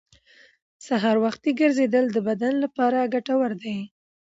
[0.85, 3.77] سهار وختي ګرځېدل د بدن لپاره ګټور دي